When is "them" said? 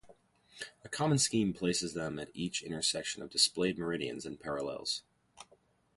1.93-2.17